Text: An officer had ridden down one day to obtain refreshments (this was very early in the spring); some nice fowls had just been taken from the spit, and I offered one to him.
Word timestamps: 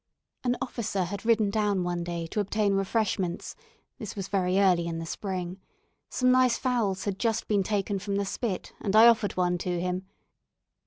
An 0.43 0.57
officer 0.63 1.03
had 1.03 1.25
ridden 1.27 1.51
down 1.51 1.83
one 1.83 2.03
day 2.03 2.25
to 2.31 2.39
obtain 2.39 2.73
refreshments 2.73 3.55
(this 3.99 4.15
was 4.15 4.29
very 4.29 4.59
early 4.59 4.87
in 4.87 4.97
the 4.97 5.05
spring); 5.05 5.59
some 6.09 6.31
nice 6.31 6.57
fowls 6.57 7.03
had 7.03 7.19
just 7.19 7.47
been 7.47 7.61
taken 7.61 7.99
from 7.99 8.15
the 8.15 8.25
spit, 8.25 8.73
and 8.81 8.95
I 8.95 9.05
offered 9.07 9.37
one 9.37 9.59
to 9.59 9.79
him. 9.79 10.07